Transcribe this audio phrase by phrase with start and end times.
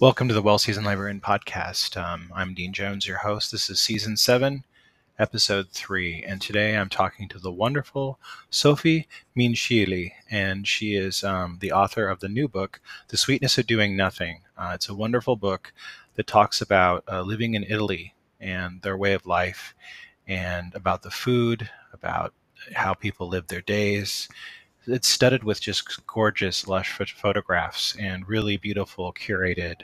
[0.00, 2.00] Welcome to the Well Seasoned Librarian podcast.
[2.00, 3.50] Um, I'm Dean Jones, your host.
[3.50, 4.64] This is season seven,
[5.18, 11.58] episode three, and today I'm talking to the wonderful Sophie Minchilli, and she is um,
[11.60, 14.42] the author of the new book, The Sweetness of Doing Nothing.
[14.56, 15.72] Uh, it's a wonderful book
[16.14, 19.74] that talks about uh, living in Italy and their way of life,
[20.28, 22.32] and about the food, about
[22.72, 24.28] how people live their days,
[24.88, 29.82] it's studded with just gorgeous, lush photographs and really beautiful curated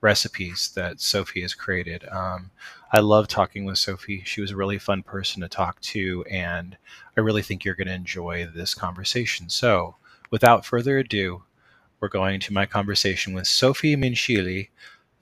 [0.00, 2.06] recipes that Sophie has created.
[2.10, 2.50] Um,
[2.92, 4.22] I love talking with Sophie.
[4.24, 6.76] She was a really fun person to talk to, and
[7.16, 9.50] I really think you're going to enjoy this conversation.
[9.50, 9.96] So,
[10.30, 11.42] without further ado,
[12.00, 14.68] we're going to my conversation with Sophie Minchilli,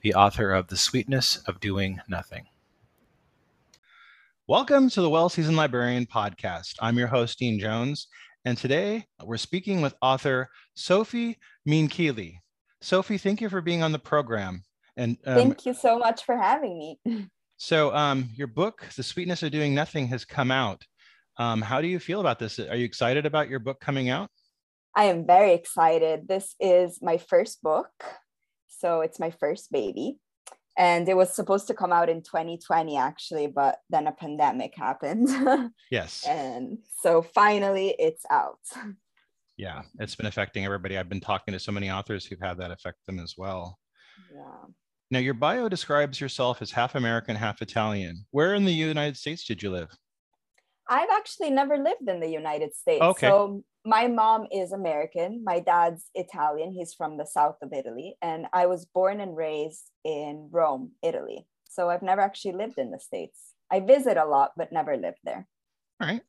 [0.01, 2.45] the author of The Sweetness of Doing Nothing.
[4.47, 6.75] Welcome to the Well Seasoned Librarian podcast.
[6.79, 8.07] I'm your host, Dean Jones,
[8.45, 12.37] and today we're speaking with author Sophie Minchilli.
[12.79, 14.63] Sophie, thank you for being on the program.
[14.95, 17.29] And um, thank you so much for having me.
[17.57, 20.83] So, um, your book, The Sweetness of Doing Nothing, has come out.
[21.37, 22.59] Um, how do you feel about this?
[22.59, 24.29] Are you excited about your book coming out?
[24.93, 26.27] I am very excited.
[26.27, 27.91] This is my first book.
[28.67, 30.17] So, it's my first baby
[30.77, 35.29] and it was supposed to come out in 2020 actually but then a pandemic happened.
[35.91, 36.25] Yes.
[36.27, 38.59] And so finally it's out.
[39.57, 40.97] Yeah it's been affecting everybody.
[40.97, 43.77] I've been talking to so many authors who've had that affect them as well.
[44.33, 44.65] Yeah.
[45.11, 48.25] Now your bio describes yourself as half american half italian.
[48.31, 49.89] Where in the united states did you live?
[50.87, 53.01] I've actually never lived in the united states.
[53.01, 53.27] Okay.
[53.27, 55.43] so my mom is American.
[55.43, 56.73] My dad's Italian.
[56.73, 58.15] He's from the south of Italy.
[58.21, 61.47] And I was born and raised in Rome, Italy.
[61.69, 63.53] So I've never actually lived in the States.
[63.71, 65.47] I visit a lot, but never lived there.
[66.01, 66.21] All right.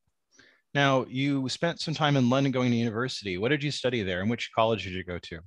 [0.74, 3.38] Now, you spent some time in London going to university.
[3.38, 5.40] What did you study there and which college did you go to?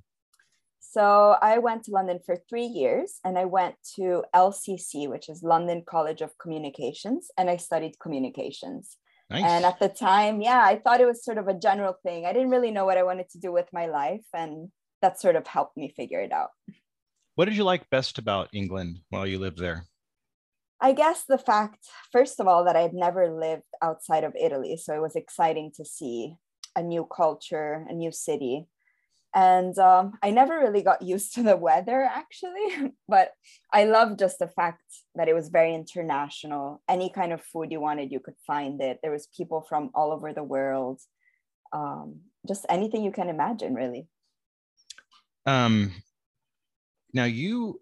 [0.80, 5.44] So I went to London for three years and I went to LCC, which is
[5.44, 8.96] London College of Communications, and I studied communications.
[9.30, 9.44] Nice.
[9.44, 12.26] And at the time, yeah, I thought it was sort of a general thing.
[12.26, 14.24] I didn't really know what I wanted to do with my life.
[14.34, 14.70] And
[15.02, 16.50] that sort of helped me figure it out.
[17.36, 19.84] What did you like best about England while you lived there?
[20.80, 24.76] I guess the fact, first of all, that I had never lived outside of Italy.
[24.76, 26.34] So it was exciting to see
[26.74, 28.66] a new culture, a new city
[29.34, 33.32] and um, i never really got used to the weather actually but
[33.72, 34.82] i love just the fact
[35.14, 36.82] that it was very international.
[36.88, 39.00] Any kind of food you wanted you could find it.
[39.02, 41.00] There was people from all over the world.
[41.72, 44.06] Um, just anything you can imagine really.
[45.46, 45.92] Um,
[47.12, 47.80] now you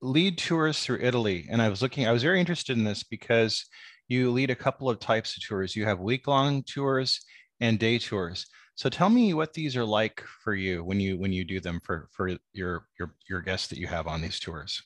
[0.00, 3.64] lead tours through italy and i was looking i was very interested in this because
[4.08, 5.76] you lead a couple of types of tours.
[5.76, 7.20] You have week-long tours
[7.60, 11.32] and day tours so tell me what these are like for you when you when
[11.32, 14.82] you do them for for your your your guests that you have on these tours.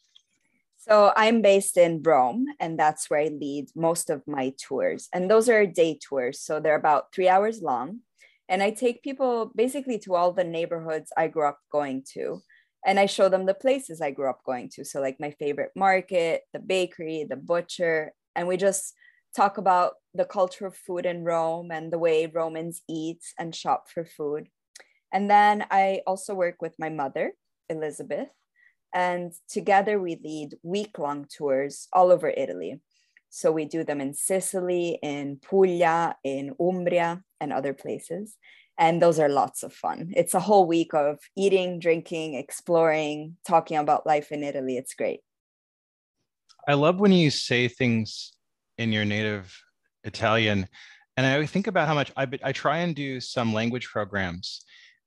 [0.76, 5.08] So I'm based in Rome, and that's where I lead most of my tours.
[5.12, 8.00] And those are day tours, so they're about three hours long.
[8.48, 12.41] And I take people basically to all the neighborhoods I grew up going to,
[12.86, 14.84] and I show them the places I grew up going to.
[14.84, 18.94] So like my favorite market, the bakery, the butcher, and we just
[19.36, 23.91] talk about the culture of food in Rome and the way Romans eat and shop
[23.92, 24.48] for food.
[25.12, 27.34] And then I also work with my mother,
[27.69, 28.28] Elizabeth,
[28.94, 32.80] and together we lead week long tours all over Italy.
[33.28, 38.36] So we do them in Sicily, in Puglia, in Umbria, and other places.
[38.78, 40.12] And those are lots of fun.
[40.16, 44.76] It's a whole week of eating, drinking, exploring, talking about life in Italy.
[44.76, 45.20] It's great.
[46.68, 48.35] I love when you say things
[48.78, 49.56] in your native
[50.04, 50.69] Italian.
[51.16, 54.65] And I think about how much I, I try and do some language programs.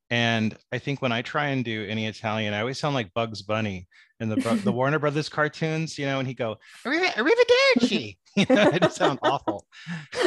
[0.09, 3.43] And I think when I try and do any Italian, I always sound like Bugs
[3.43, 3.87] Bunny
[4.19, 8.17] in the, the Warner Brothers cartoons, you know, and he go, Arrivederci.
[8.35, 9.67] you know, I just sound awful.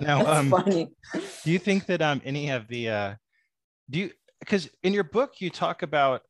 [0.00, 0.88] now, um, funny.
[1.44, 3.14] do you think that um, any of the, uh,
[3.90, 6.22] do you, because in your book, you talk about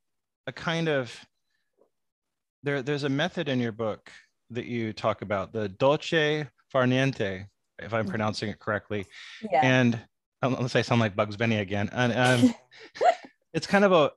[0.46, 1.14] a kind of
[2.62, 4.10] there, there's a method in your book
[4.50, 7.46] that you talk about, the dolce far niente,
[7.78, 8.10] if I'm mm-hmm.
[8.10, 9.06] pronouncing it correctly.
[9.50, 9.60] Yeah.
[9.62, 10.00] And
[10.42, 12.54] unless I sound like Bugs Bunny again, and um,
[13.54, 14.10] it's kind of a,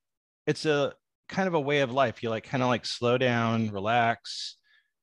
[0.48, 0.94] it's a
[1.30, 2.22] kind of a way of life.
[2.24, 4.58] You like kind of like slow down, relax,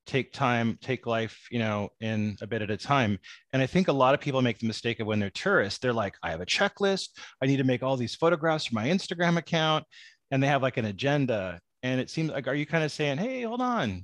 [0.05, 3.19] take time, take life, you know, in a bit at a time.
[3.53, 5.93] And I think a lot of people make the mistake of when they're tourists, they're
[5.93, 7.09] like, I have a checklist.
[7.41, 9.85] I need to make all these photographs for my Instagram account.
[10.31, 13.17] And they have like an agenda and it seems like are you kind of saying
[13.17, 14.03] hey hold on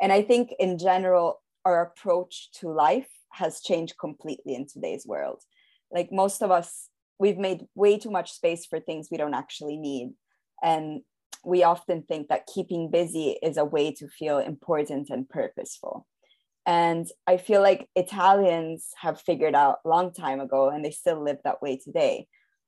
[0.00, 5.42] and i think in general our approach to life has changed completely in today's world.
[5.90, 6.88] Like most of us,
[7.18, 10.12] we've made way too much space for things we don't actually need.
[10.62, 11.02] And
[11.44, 16.06] we often think that keeping busy is a way to feel important and purposeful.
[16.66, 21.22] And I feel like Italians have figured out a long time ago, and they still
[21.22, 22.26] live that way today,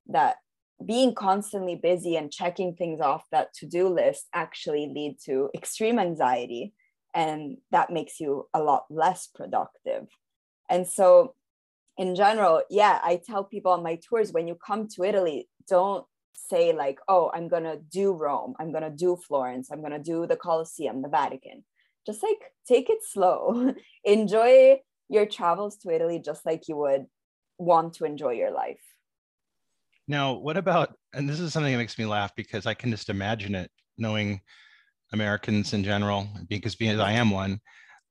[0.08, 0.36] that
[0.84, 6.72] being constantly busy and checking things off that to-do list actually lead to extreme anxiety
[7.14, 10.06] and that makes you a lot less productive.
[10.68, 11.34] And so
[11.98, 16.06] in general yeah i tell people on my tours when you come to italy don't
[16.32, 18.54] say like oh i'm going to do rome.
[18.58, 19.70] I'm going to do florence.
[19.70, 21.64] I'm going to do the colosseum the vatican
[22.06, 23.75] just like take it slow.
[24.04, 27.04] Enjoy your travels to italy just like you would
[27.58, 28.81] want to enjoy your life.
[30.08, 33.08] Now, what about, and this is something that makes me laugh because I can just
[33.08, 34.40] imagine it knowing
[35.12, 37.60] Americans in general, because being as I am one,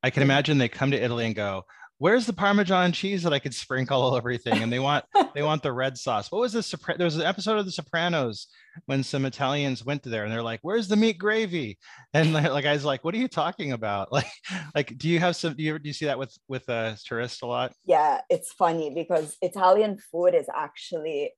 [0.03, 0.31] I can mm-hmm.
[0.31, 1.65] imagine they come to Italy and go,
[2.01, 4.63] where's the Parmesan cheese that I could sprinkle all everything?
[4.63, 5.05] And they want
[5.35, 6.31] they want the red sauce.
[6.31, 6.73] What was this?
[6.97, 8.47] There was an episode of The Sopranos
[8.87, 11.77] when some Italians went to there and they're like, "Where's the meat gravy?"
[12.13, 14.31] And like I was like, "What are you talking about?" Like,
[14.75, 15.53] like do you have some?
[15.53, 17.73] Do you do you see that with with uh, tourists a lot?
[17.85, 21.31] Yeah, it's funny because Italian food is actually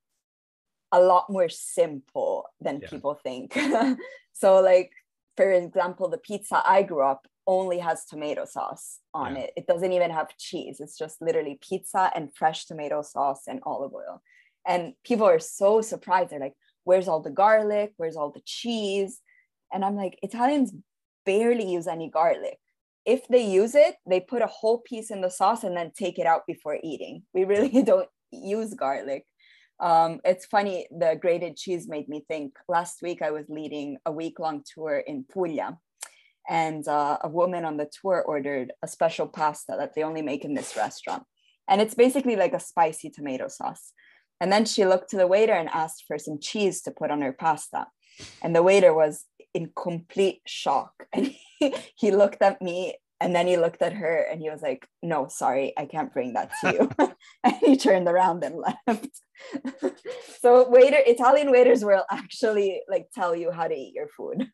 [0.92, 2.90] a lot more simple than yeah.
[2.90, 3.58] people think.
[4.34, 4.92] so, like,
[5.36, 9.44] for example, the pizza I grew up only has tomato sauce on yeah.
[9.44, 9.54] it.
[9.58, 10.80] It doesn't even have cheese.
[10.80, 14.22] It's just literally pizza and fresh tomato sauce and olive oil.
[14.66, 16.30] And people are so surprised.
[16.30, 17.94] They're like, where's all the garlic?
[17.98, 19.20] Where's all the cheese?
[19.74, 20.74] And I'm like, Italians
[21.26, 22.60] barely use any garlic.
[23.06, 26.20] If they use it, they put a whole piece in the sauce and then take
[26.20, 27.24] it out before eating.
[27.34, 29.26] We really don't use garlic.
[29.80, 32.56] Um, it's funny, the grated cheese made me think.
[32.70, 35.78] Last week, I was leading a week long tour in Puglia,
[36.50, 40.46] and uh, a woman on the tour ordered a special pasta that they only make
[40.46, 41.24] in this restaurant.
[41.70, 43.94] And it's basically like a spicy tomato sauce.
[44.42, 47.22] And then she looked to the waiter and asked for some cheese to put on
[47.22, 47.88] her pasta.
[48.42, 50.92] And the waiter was in complete shock.
[51.14, 54.62] And he, he looked at me and then he looked at her and he was
[54.62, 56.92] like, No, sorry, I can't bring that to you.
[57.44, 59.22] and he turned around and left.
[60.42, 64.52] so waiter, Italian waiters will actually like tell you how to eat your food.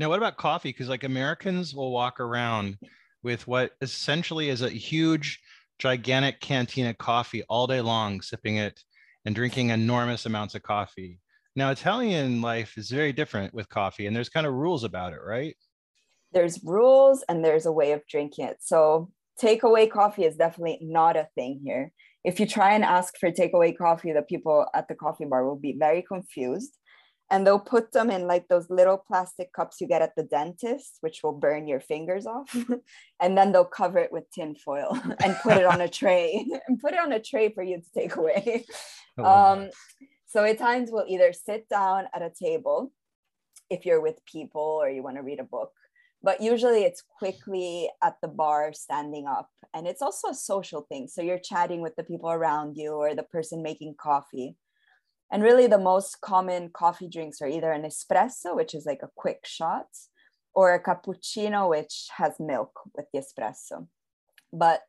[0.00, 0.70] Now, what about coffee?
[0.70, 2.76] Because like Americans will walk around
[3.22, 5.40] with what essentially is a huge,
[5.78, 8.82] gigantic canteen of coffee all day long, sipping it
[9.24, 11.20] and drinking enormous amounts of coffee.
[11.54, 15.20] Now, Italian life is very different with coffee, and there's kind of rules about it,
[15.24, 15.54] right?
[16.32, 18.58] there's rules and there's a way of drinking it.
[18.60, 19.10] So
[19.40, 21.92] takeaway coffee is definitely not a thing here.
[22.22, 25.56] If you try and ask for takeaway coffee, the people at the coffee bar will
[25.56, 26.76] be very confused.
[27.30, 30.98] And they'll put them in like those little plastic cups you get at the dentist,
[31.00, 32.54] which will burn your fingers off.
[33.20, 36.80] and then they'll cover it with tin foil and put it on a tray and
[36.80, 38.64] put it on a tray for you to take away.
[39.18, 39.70] Um,
[40.26, 42.92] so at times we'll either sit down at a table
[43.68, 45.72] if you're with people or you want to read a book
[46.22, 51.08] but usually it's quickly at the bar standing up and it's also a social thing
[51.08, 54.56] so you're chatting with the people around you or the person making coffee
[55.32, 59.10] and really the most common coffee drinks are either an espresso which is like a
[59.16, 59.86] quick shot
[60.54, 63.86] or a cappuccino which has milk with the espresso
[64.52, 64.80] but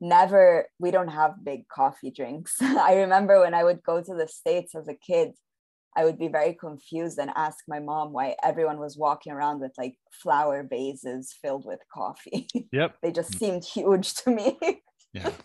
[0.00, 4.28] never we don't have big coffee drinks i remember when i would go to the
[4.28, 5.32] states as a kid
[5.96, 9.72] I would be very confused and ask my mom why everyone was walking around with
[9.76, 12.46] like flower vases filled with coffee.
[12.72, 12.96] Yep.
[13.02, 13.38] they just mm.
[13.38, 14.58] seemed huge to me.
[15.12, 15.30] yeah.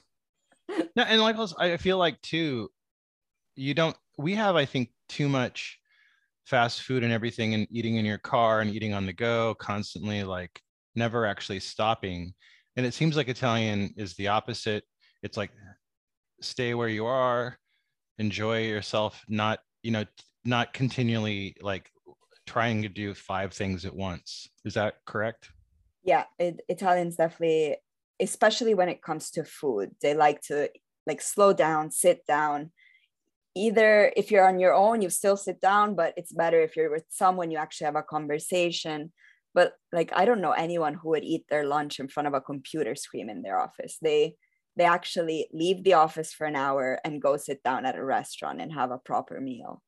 [0.96, 2.70] No, and like I feel like too,
[3.56, 5.78] you don't we have, I think, too much
[6.46, 10.24] fast food and everything and eating in your car and eating on the go constantly,
[10.24, 10.62] like
[10.96, 12.34] never actually stopping.
[12.76, 14.84] And it seems like Italian is the opposite.
[15.24, 15.52] It's like
[16.42, 17.58] stay where you are,
[18.20, 20.06] enjoy yourself, not, you know,
[20.44, 21.90] not continually like
[22.46, 24.48] trying to do five things at once.
[24.64, 25.50] Is that correct?
[26.04, 27.78] Yeah, it, Italians definitely,
[28.20, 30.70] especially when it comes to food, they like to
[31.08, 32.72] like slow down, sit down.
[33.56, 36.92] Either if you're on your own, you still sit down, but it's better if you're
[36.92, 39.12] with someone, you actually have a conversation.
[39.54, 42.42] But like, I don't know anyone who would eat their lunch in front of a
[42.42, 43.98] computer screen in their office.
[44.02, 44.36] They
[44.78, 48.62] they actually leave the office for an hour and go sit down at a restaurant
[48.62, 49.82] and have a proper meal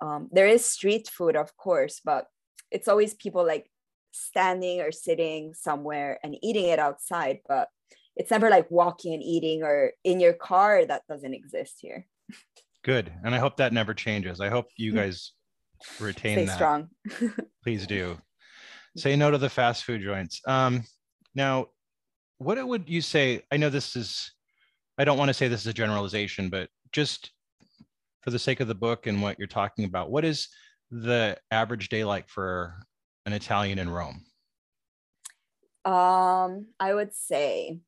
[0.00, 2.26] um, there is street food of course but
[2.70, 3.70] it's always people like
[4.12, 7.68] standing or sitting somewhere and eating it outside but
[8.16, 12.06] it's never like walking and eating or in your car that doesn't exist here
[12.84, 13.12] good.
[13.24, 14.40] And i hope that never changes.
[14.40, 15.32] I hope you guys
[15.98, 16.54] retain Stay that.
[16.54, 16.88] strong.
[17.64, 18.16] Please do.
[18.96, 20.40] Say no to the fast food joints.
[20.46, 20.84] Um,
[21.34, 21.66] now
[22.38, 23.42] what would you say?
[23.50, 24.32] I know this is,
[24.98, 27.30] I don't want to say this is a generalization, but just
[28.22, 30.48] for the sake of the book and what you're talking about, what is
[30.90, 32.74] the average day like for
[33.26, 34.24] an Italian in Rome?
[35.84, 37.80] Um, I would say,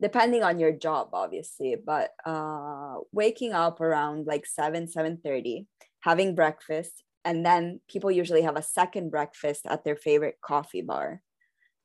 [0.00, 5.66] depending on your job, obviously, but uh, waking up around like seven, seven thirty,
[6.00, 11.22] having breakfast, and then people usually have a second breakfast at their favorite coffee bar.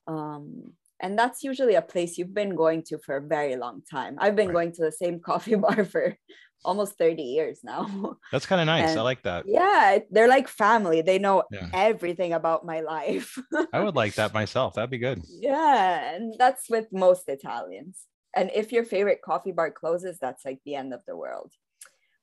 [0.07, 4.17] Um, and that's usually a place you've been going to for a very long time.
[4.19, 4.53] I've been right.
[4.53, 6.17] going to the same coffee bar for
[6.63, 8.17] almost 30 years now.
[8.31, 8.91] That's kind of nice.
[8.91, 9.45] And I like that.
[9.47, 11.01] Yeah, they're like family.
[11.01, 11.69] They know yeah.
[11.73, 13.37] everything about my life.
[13.73, 14.73] I would like that myself.
[14.73, 15.21] That'd be good.
[15.27, 18.05] Yeah, and that's with most Italians.
[18.35, 21.53] And if your favorite coffee bar closes, that's like the end of the world.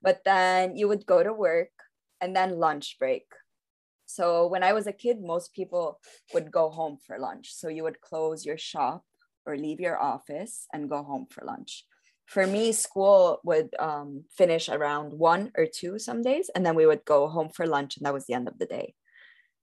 [0.03, 1.71] But then you would go to work
[2.21, 3.25] and then lunch break.
[4.05, 5.99] So when I was a kid, most people
[6.33, 7.53] would go home for lunch.
[7.53, 9.03] So you would close your shop
[9.45, 11.85] or leave your office and go home for lunch
[12.27, 16.87] for me, school would um, finish around one or two some days, and then we
[16.87, 18.95] would go home for lunch, and that was the end of the day.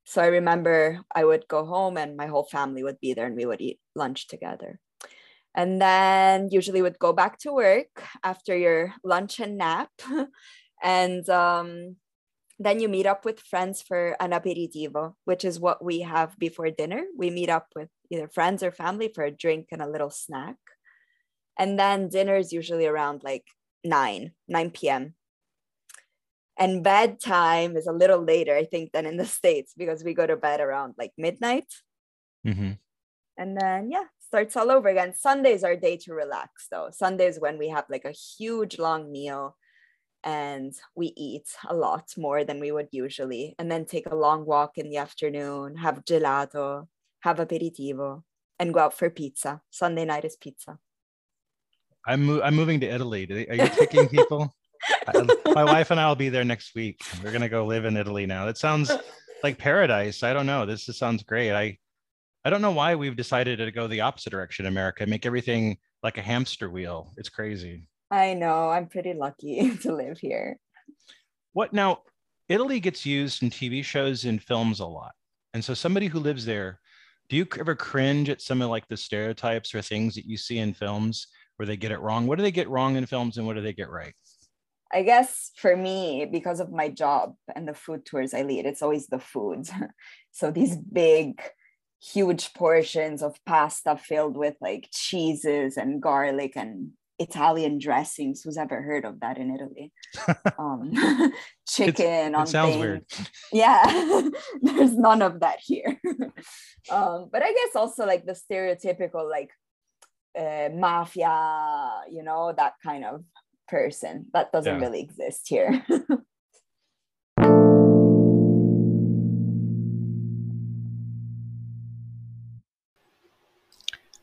[0.05, 3.35] So I remember I would go home, and my whole family would be there, and
[3.35, 4.79] we would eat lunch together.
[5.55, 9.91] And then usually would go back to work after your lunch and nap,
[10.81, 11.97] and um,
[12.59, 16.71] then you meet up with friends for an aperitivo, which is what we have before
[16.71, 17.03] dinner.
[17.17, 20.55] We meet up with either friends or family for a drink and a little snack
[21.57, 23.45] and then dinner is usually around like
[23.83, 25.13] 9 9 p.m
[26.57, 30.27] and bedtime is a little later i think than in the states because we go
[30.27, 31.67] to bed around like midnight.
[32.45, 32.73] Mm-hmm.
[33.37, 35.13] and then yeah starts all over again.
[35.13, 36.89] Sundays are day to relax though.
[36.91, 39.55] Sundays when we have like a huge long meal
[40.23, 43.53] and we eat a lot more than we would usually.
[43.59, 46.87] And then take a long walk in the afternoon have gelato
[47.19, 48.23] have aperitivo
[48.57, 49.61] and go out for pizza.
[49.69, 50.79] Sunday night is pizza
[52.05, 53.27] I'm mo- I'm moving to Italy.
[53.49, 54.53] Are you taking people?
[55.55, 57.01] my wife and I will be there next week.
[57.23, 58.47] We're gonna go live in Italy now.
[58.47, 58.91] It sounds
[59.43, 60.23] like paradise.
[60.23, 60.65] I don't know.
[60.65, 61.51] This just sounds great.
[61.51, 61.77] I
[62.45, 65.05] I don't know why we've decided to go the opposite direction, in America.
[65.05, 67.13] Make everything like a hamster wheel.
[67.17, 67.87] It's crazy.
[68.11, 68.69] I know.
[68.69, 70.57] I'm pretty lucky to live here.
[71.53, 72.01] What now?
[72.49, 75.13] Italy gets used in TV shows and films a lot.
[75.53, 76.81] And so somebody who lives there,
[77.29, 80.57] do you ever cringe at some of like the stereotypes or things that you see
[80.57, 81.27] in films?
[81.57, 82.27] Where they get it wrong?
[82.27, 84.13] What do they get wrong in films and what do they get right?
[84.93, 88.83] I guess for me, because of my job and the food tours I lead, it's
[88.83, 89.67] always the food.
[90.31, 91.41] so these big,
[92.01, 98.43] huge portions of pasta filled with like cheeses and garlic and Italian dressings.
[98.43, 99.91] Who's ever heard of that in Italy?
[100.59, 100.91] Um,
[101.67, 102.79] chicken on sounds things.
[102.79, 103.05] weird.
[103.51, 104.29] Yeah,
[104.61, 105.99] there's none of that here.
[106.91, 109.49] um, but I guess also like the stereotypical like
[110.37, 113.23] uh, mafia, you know, that kind of
[113.67, 114.25] person.
[114.33, 114.85] That doesn't yeah.
[114.85, 115.85] really exist here.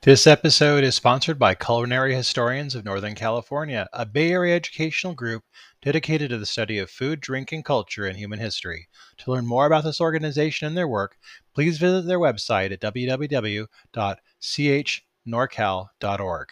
[0.02, 5.44] This episode is sponsored by Culinary Historians of Northern California, a Bay Area educational group
[5.82, 8.88] dedicated to the study of food, drink, and culture in human history.
[9.18, 11.18] To learn more about this organization and their work,
[11.54, 13.66] please visit their website at www.ch
[15.26, 16.48] norcal.org.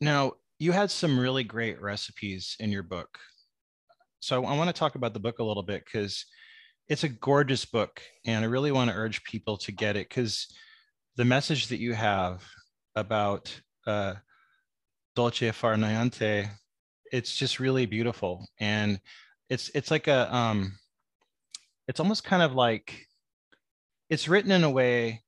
[0.00, 3.18] Now, you had some really great recipes in your book.
[4.20, 6.24] So I want to talk about the book a little bit because
[6.88, 8.02] it's a gorgeous book.
[8.26, 10.48] And I really want to urge people to get it because
[11.16, 12.42] the message that you have
[12.96, 14.14] about uh,
[15.16, 16.48] dolce far niente,
[17.12, 18.46] it's just really beautiful.
[18.58, 19.00] And
[19.50, 20.78] it's it's like a um
[21.88, 23.06] it's almost kind of like
[24.08, 25.22] it's written in a way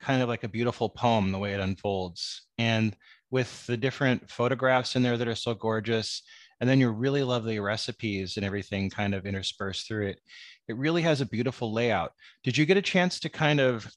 [0.00, 2.46] kind of like a beautiful poem the way it unfolds.
[2.58, 2.96] And
[3.30, 6.22] with the different photographs in there that are so gorgeous
[6.60, 10.20] and then your really lovely recipes and everything kind of interspersed through it
[10.66, 12.12] it really has a beautiful layout.
[12.44, 13.90] Did you get a chance to kind of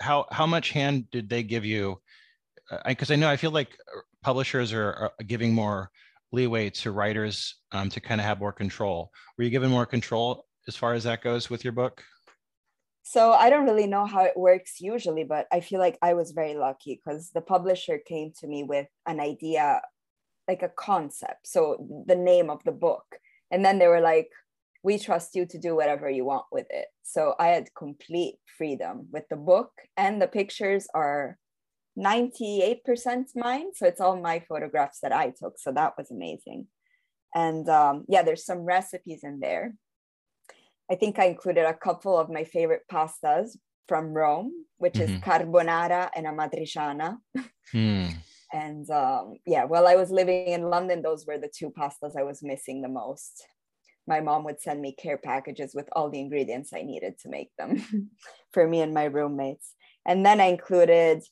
[0.00, 2.00] how how much hand did they give you?
[2.86, 3.76] Because I, I know i feel like
[4.22, 5.90] publishers are, are giving more
[6.32, 9.10] leeway to writers um, to kind of have more control.
[9.36, 12.02] Were you given more control as far as that goes with your book?
[13.02, 16.32] So I don't really know how it works usually, but I feel like I was
[16.32, 19.82] very lucky because the publisher came to me with an idea,
[20.48, 21.46] like a concept.
[21.46, 23.04] So the name of the book.
[23.50, 24.30] And then they were like,
[24.82, 26.86] we trust you to do whatever you want with it.
[27.02, 31.38] So I had complete freedom with the book, and the pictures are
[31.98, 33.66] 98% mine.
[33.74, 35.58] So it's all my photographs that I took.
[35.58, 36.66] So that was amazing.
[37.34, 39.74] And um, yeah, there's some recipes in there.
[40.90, 43.56] I think I included a couple of my favorite pastas
[43.88, 45.14] from Rome, which mm-hmm.
[45.14, 47.18] is carbonara and amatriciana.
[47.74, 48.14] Mm.
[48.52, 52.22] and um, yeah, while I was living in London, those were the two pastas I
[52.22, 53.44] was missing the most.
[54.06, 57.50] My mom would send me care packages with all the ingredients I needed to make
[57.56, 58.10] them
[58.52, 59.72] for me and my roommates.
[60.06, 61.22] And then I included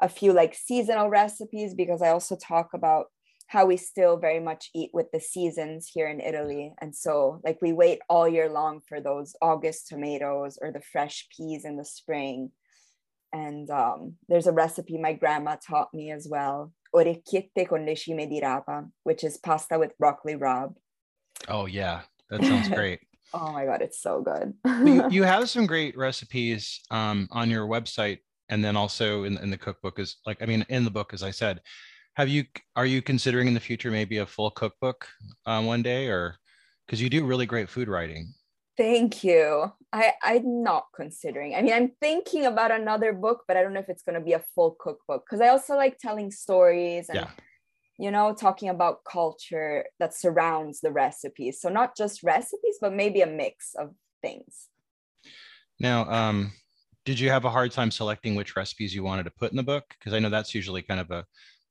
[0.00, 3.06] a few like seasonal recipes because I also talk about
[3.46, 6.72] how we still very much eat with the seasons here in Italy.
[6.80, 11.28] And so, like, we wait all year long for those August tomatoes or the fresh
[11.36, 12.50] peas in the spring.
[13.30, 18.28] And um, there's a recipe my grandma taught me as well orecchiette con le cime
[18.28, 20.74] di rapa, which is pasta with broccoli rabe.
[21.48, 22.02] Oh, yeah.
[22.30, 23.00] That sounds great.
[23.34, 24.54] oh my God, it's so good.
[24.86, 29.50] you, you, have some great recipes um, on your website and then also in, in
[29.50, 31.60] the cookbook is like, I mean, in the book, as I said,
[32.14, 32.44] have you
[32.76, 35.08] are you considering in the future maybe a full cookbook
[35.46, 36.36] uh, one day or
[36.86, 38.32] because you do really great food writing
[38.76, 43.62] thank you i i'm not considering i mean i'm thinking about another book but i
[43.62, 46.30] don't know if it's going to be a full cookbook because i also like telling
[46.30, 47.30] stories and yeah.
[47.98, 53.20] You know talking about culture that surrounds the recipes so not just recipes but maybe
[53.20, 53.90] a mix of
[54.22, 54.68] things
[55.78, 56.52] now um
[57.04, 59.62] did you have a hard time selecting which recipes you wanted to put in the
[59.62, 61.24] book because i know that's usually kind of a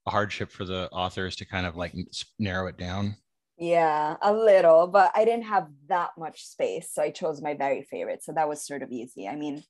[0.07, 1.93] a hardship for the authors to kind of like
[2.39, 3.15] narrow it down?
[3.57, 6.89] Yeah, a little, but I didn't have that much space.
[6.91, 8.23] So I chose my very favorite.
[8.23, 9.27] So that was sort of easy.
[9.27, 9.63] I mean,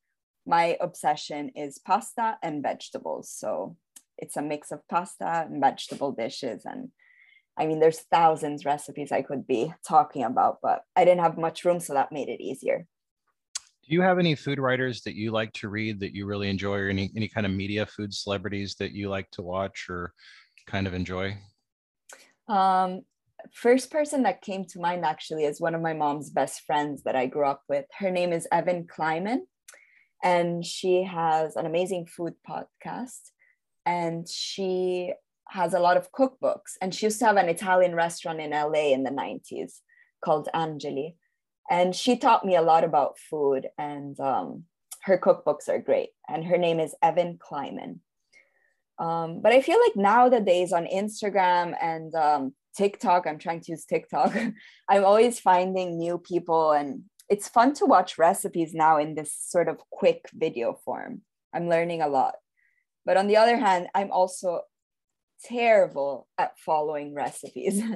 [0.45, 3.29] my obsession is pasta and vegetables.
[3.29, 3.75] So
[4.21, 6.63] it's a mix of pasta and vegetable dishes.
[6.65, 6.89] And
[7.57, 11.65] I mean, there's thousands recipes I could be talking about, but I didn't have much
[11.65, 11.79] room.
[11.79, 12.85] So that made it easier.
[13.87, 16.77] Do you have any food writers that you like to read that you really enjoy,
[16.77, 20.13] or any any kind of media food celebrities that you like to watch or
[20.67, 21.35] kind of enjoy?
[22.47, 23.01] Um,
[23.51, 27.15] first person that came to mind actually is one of my mom's best friends that
[27.15, 27.85] I grew up with.
[27.97, 29.47] Her name is Evan Kleiman,
[30.23, 33.31] and she has an amazing food podcast.
[33.91, 35.11] And she
[35.49, 36.71] has a lot of cookbooks.
[36.81, 39.79] And she used to have an Italian restaurant in LA in the 90s
[40.23, 41.17] called Angeli.
[41.69, 44.63] And she taught me a lot about food and um,
[45.03, 46.11] her cookbooks are great.
[46.29, 47.99] And her name is evan kleiman.
[48.99, 53.83] Um, but i feel like nowadays on instagram and um, tiktok i'm trying to use
[53.83, 54.31] tiktok
[54.89, 59.67] i'm always finding new people and it's fun to watch recipes now in this sort
[59.69, 61.21] of quick video form.
[61.55, 62.35] I'm learning a lot
[63.05, 64.61] but on the other hand i'm also
[65.43, 67.81] terrible at following recipes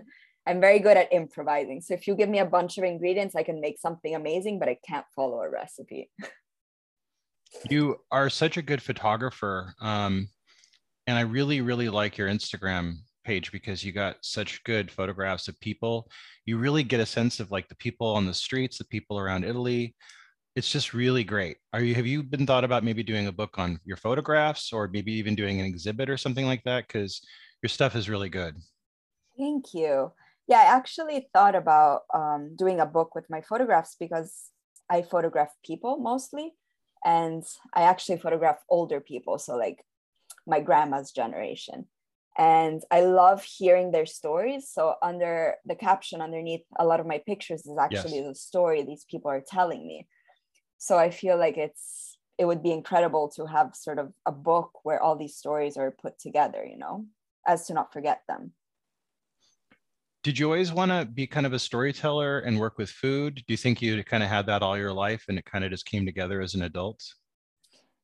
[0.48, 1.82] I'm very good at improvising.
[1.82, 4.70] So if you give me a bunch of ingredients, I can make something amazing, but
[4.70, 6.10] I can't follow a recipe.
[7.70, 9.74] you are such a good photographer.
[9.82, 10.30] Um,
[11.08, 15.60] and I really, really like your Instagram page because you got such good photographs of
[15.60, 16.10] people.
[16.46, 19.46] You really get a sense of like the people on the streets, the people around
[19.46, 19.96] Italy.
[20.56, 21.58] It's just really great.
[21.74, 24.88] Are you have you been thought about maybe doing a book on your photographs or
[24.88, 26.88] maybe even doing an exhibit or something like that?
[26.88, 27.22] Because
[27.62, 28.56] your stuff is really good.
[29.38, 30.12] Thank you
[30.48, 34.52] yeah, I actually thought about um, doing a book with my photographs because
[34.90, 36.54] I photograph people mostly.
[37.04, 39.38] And I actually photograph older people.
[39.38, 39.84] So, like
[40.48, 41.86] my grandma's generation.
[42.38, 44.70] And I love hearing their stories.
[44.72, 48.28] So, under the caption underneath a lot of my pictures is actually yes.
[48.28, 50.08] the story these people are telling me.
[50.86, 54.72] So, I feel like it's, it would be incredible to have sort of a book
[54.84, 57.06] where all these stories are put together, you know,
[57.48, 58.54] as to not forget them
[60.26, 63.36] did you always want to be kind of a storyteller and work with food?
[63.36, 65.70] Do you think you kind of had that all your life and it kind of
[65.70, 67.04] just came together as an adult?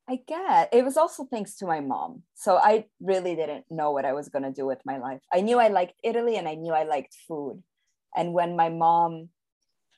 [0.07, 2.21] I get it was also thanks to my mom.
[2.35, 5.21] So I really didn't know what I was going to do with my life.
[5.33, 7.63] I knew I liked Italy and I knew I liked food.
[8.15, 9.29] And when my mom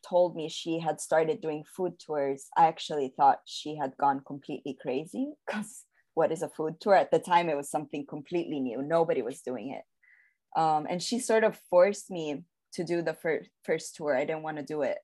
[0.07, 4.77] told me she had started doing food tours, I actually thought she had gone completely
[4.81, 6.95] crazy because what is a food tour?
[6.95, 8.81] At the time, it was something completely new.
[8.81, 10.59] Nobody was doing it.
[10.59, 14.15] Um, and she sort of forced me to do the first first tour.
[14.15, 14.97] I didn't want to do it.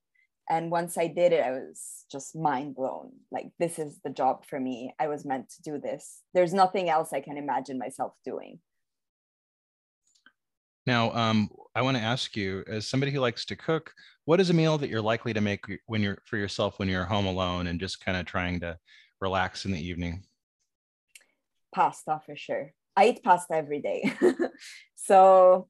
[0.48, 3.12] And once i did it i was just mind blown.
[3.30, 4.94] Like this is the job for me.
[4.98, 6.22] I was meant to do this.
[6.34, 8.60] There's nothing else i can imagine myself doing
[10.86, 13.92] now um, i want to ask you as somebody who likes to cook
[14.24, 17.04] what is a meal that you're likely to make when you're for yourself when you're
[17.04, 18.76] home alone and just kind of trying to
[19.20, 20.22] relax in the evening
[21.74, 24.12] pasta for sure I eat pasta every day.
[24.94, 25.68] so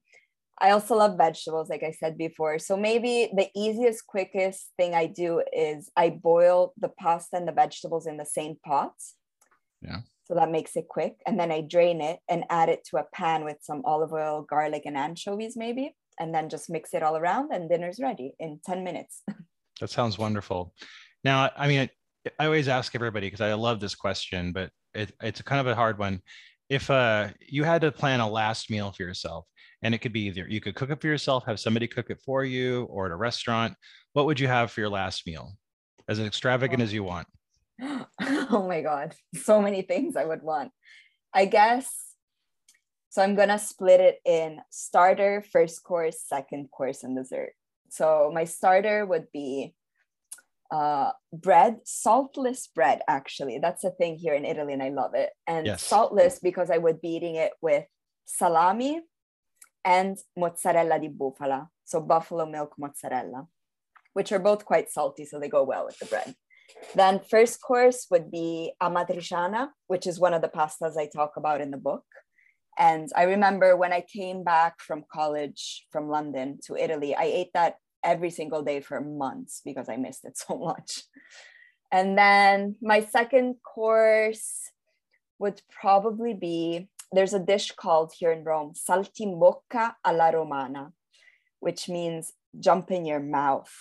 [0.59, 2.59] I also love vegetables, like I said before.
[2.59, 7.53] So maybe the easiest, quickest thing I do is I boil the pasta and the
[7.53, 8.93] vegetables in the same pot.
[9.81, 10.01] Yeah.
[10.31, 11.17] So that makes it quick.
[11.27, 14.47] And then I drain it and add it to a pan with some olive oil,
[14.49, 15.93] garlic, and anchovies, maybe.
[16.21, 19.23] And then just mix it all around, and dinner's ready in 10 minutes.
[19.81, 20.75] That sounds wonderful.
[21.25, 21.89] Now, I mean,
[22.39, 25.75] I always ask everybody because I love this question, but it, it's kind of a
[25.75, 26.21] hard one.
[26.69, 29.47] If uh, you had to plan a last meal for yourself,
[29.81, 32.21] and it could be either you could cook it for yourself, have somebody cook it
[32.23, 33.75] for you, or at a restaurant,
[34.13, 35.55] what would you have for your last meal?
[36.11, 36.85] As extravagant oh.
[36.85, 37.27] as you want.
[38.51, 40.73] oh my God, so many things I would want.
[41.33, 41.89] I guess
[43.09, 43.23] so.
[43.23, 47.53] I'm gonna split it in starter, first course, second course, and dessert.
[47.89, 49.75] So my starter would be
[50.71, 53.59] uh, bread, saltless bread, actually.
[53.59, 55.31] That's a thing here in Italy, and I love it.
[55.47, 55.83] And yes.
[55.83, 57.85] saltless because I would be eating it with
[58.27, 59.01] salami
[59.85, 61.69] and mozzarella di bufala.
[61.85, 63.47] So buffalo milk mozzarella,
[64.13, 66.35] which are both quite salty, so they go well with the bread.
[66.95, 71.61] Then first course would be amatriciana, which is one of the pastas I talk about
[71.61, 72.05] in the book.
[72.79, 77.53] And I remember when I came back from college from London to Italy, I ate
[77.55, 81.03] that every single day for months because I missed it so much.
[81.93, 84.71] And then my second course
[85.39, 90.93] would probably be there's a dish called here in Rome, saltimbocca alla romana,
[91.59, 93.73] which means jump in your mouth,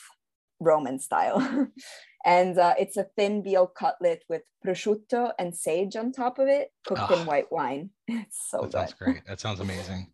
[0.60, 1.68] Roman style.
[2.30, 6.72] and uh, it's a thin veal cutlet with prosciutto and sage on top of it,
[6.86, 7.90] cooked oh, in white wine.
[8.08, 8.72] It's so that good.
[8.72, 9.26] sounds great.
[9.28, 10.08] That sounds amazing.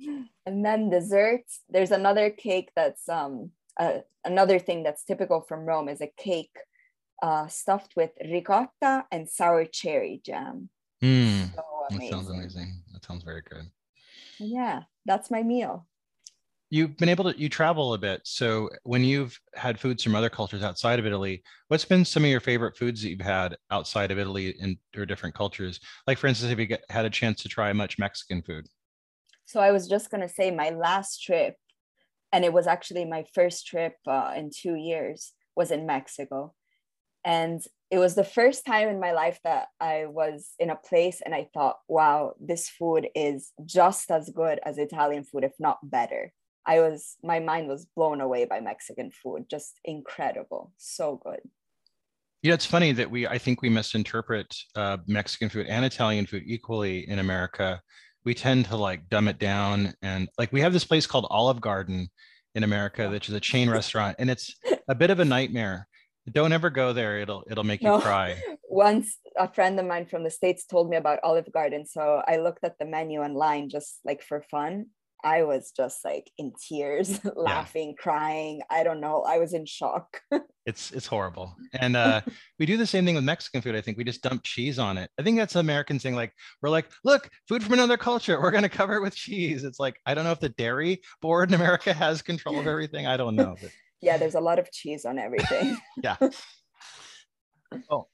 [0.46, 1.60] And then desserts.
[1.68, 6.56] There's another cake that's um uh, another thing that's typical from Rome is a cake
[7.22, 10.70] uh, stuffed with ricotta and sour cherry jam.
[11.02, 12.80] Mm, so that sounds amazing.
[12.94, 13.66] That sounds very good.
[14.38, 15.86] Yeah, that's my meal
[16.70, 18.20] you've been able to you travel a bit.
[18.24, 22.30] So when you've had foods from other cultures outside of italy what's been some of
[22.30, 25.80] your favorite foods that you've had outside of italy in or different cultures?
[26.06, 28.66] Like for instance have you get, had a chance to try much mexican food?
[29.44, 31.56] So i was just going to say my last trip
[32.32, 36.54] and it was actually my first trip uh, in two years was in mexico.
[37.24, 41.20] And it was the first time in my life that i was in a place
[41.24, 45.78] and i thought wow this food is just as good as italian food if not
[45.82, 46.32] better
[46.68, 49.46] I was my mind was blown away by Mexican food.
[49.48, 51.40] Just incredible, so good.
[52.42, 56.42] Yeah, it's funny that we I think we misinterpret uh, Mexican food and Italian food
[56.46, 57.80] equally in America.
[58.24, 61.62] We tend to like dumb it down and like we have this place called Olive
[61.62, 62.10] Garden
[62.54, 64.54] in America, which is a chain restaurant, and it's
[64.88, 65.88] a bit of a nightmare.
[66.30, 68.36] Don't ever go there; it'll it'll make you cry.
[68.68, 72.36] Once a friend of mine from the states told me about Olive Garden, so I
[72.36, 74.88] looked at the menu online just like for fun,
[75.24, 78.02] I was just like in tears, laughing, yeah.
[78.02, 78.60] crying.
[78.70, 79.22] I don't know.
[79.22, 80.20] I was in shock.
[80.66, 81.56] it's it's horrible.
[81.80, 82.20] And uh,
[82.58, 83.74] we do the same thing with Mexican food.
[83.74, 85.10] I think we just dump cheese on it.
[85.18, 86.14] I think that's American thing.
[86.14, 88.40] Like we're like, look, food from another culture.
[88.40, 89.64] We're gonna cover it with cheese.
[89.64, 93.06] It's like I don't know if the dairy board in America has control of everything.
[93.06, 93.56] I don't know.
[93.60, 93.70] But...
[94.00, 95.76] yeah, there's a lot of cheese on everything.
[96.02, 96.16] yeah.
[97.90, 98.06] Oh,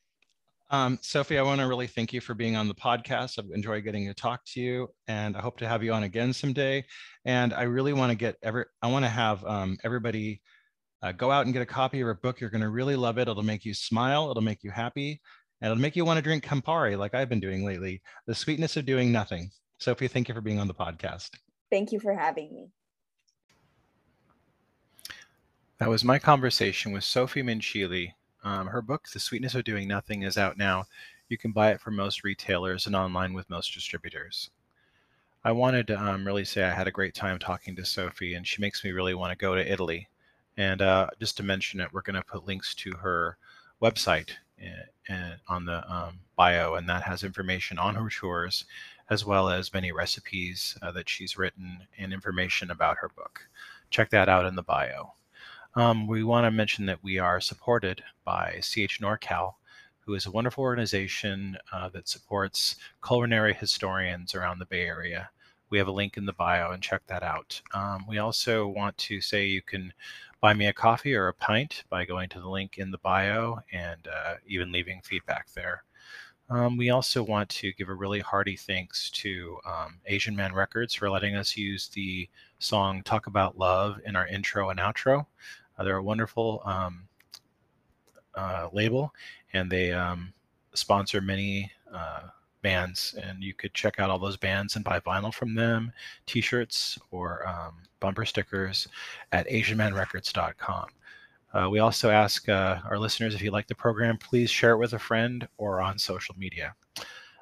[0.70, 3.38] um, Sophie, I want to really thank you for being on the podcast.
[3.38, 6.32] I've enjoyed getting to talk to you, and I hope to have you on again
[6.32, 6.84] someday.
[7.24, 10.40] And I really want to get every, I want to have um, everybody
[11.02, 12.40] uh, go out and get a copy of her book.
[12.40, 13.28] You're going to really love it.
[13.28, 14.30] It'll make you smile.
[14.30, 15.20] It'll make you happy,
[15.60, 18.00] and it'll make you want to drink Campari like I've been doing lately.
[18.26, 19.50] The sweetness of doing nothing.
[19.78, 21.30] Sophie, thank you for being on the podcast.
[21.70, 22.68] Thank you for having me.
[25.78, 28.12] That was my conversation with Sophie Minchilli,
[28.44, 30.84] um, her book, The Sweetness of Doing Nothing, is out now.
[31.28, 34.50] You can buy it from most retailers and online with most distributors.
[35.42, 38.46] I wanted to um, really say I had a great time talking to Sophie, and
[38.46, 40.08] she makes me really want to go to Italy.
[40.56, 43.36] And uh, just to mention it, we're going to put links to her
[43.82, 44.30] website
[44.62, 44.70] eh,
[45.08, 48.64] eh, on the um, bio, and that has information on her tours,
[49.10, 53.46] as well as many recipes uh, that she's written and information about her book.
[53.90, 55.14] Check that out in the bio.
[55.76, 59.54] Um, we want to mention that we are supported by CH NorCal,
[59.98, 65.30] who is a wonderful organization uh, that supports culinary historians around the Bay Area.
[65.70, 67.60] We have a link in the bio and check that out.
[67.72, 69.92] Um, we also want to say you can
[70.40, 73.58] buy me a coffee or a pint by going to the link in the bio
[73.72, 75.82] and uh, even leaving feedback there.
[76.50, 80.94] Um, we also want to give a really hearty thanks to um, Asian Man Records
[80.94, 85.26] for letting us use the song Talk About Love in our intro and outro.
[85.82, 87.08] They're a wonderful um,
[88.34, 89.12] uh, label,
[89.52, 90.32] and they um,
[90.74, 92.22] sponsor many uh,
[92.62, 93.14] bands.
[93.22, 95.92] And you could check out all those bands and buy vinyl from them,
[96.26, 98.88] T-shirts or um, bumper stickers
[99.32, 100.86] at AsianManRecords.com.
[101.52, 104.78] Uh, we also ask uh, our listeners if you like the program, please share it
[104.78, 106.74] with a friend or on social media.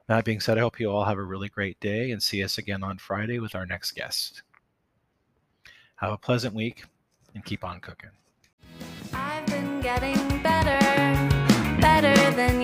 [0.08, 2.58] That being said, I hope you all have a really great day and see us
[2.58, 4.42] again on Friday with our next guest.
[5.96, 6.84] Have a pleasant week
[7.34, 8.10] and keep on cooking.
[9.82, 10.78] Getting better,
[11.80, 12.61] better than